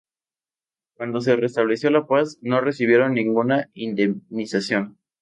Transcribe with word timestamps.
Cuando 0.95 1.21
se 1.21 1.35
restableció 1.35 1.91
la 1.91 2.07
paz, 2.07 2.39
no 2.41 2.59
recibieron 2.59 3.13
ninguna 3.13 3.69
indemnización. 3.75 4.97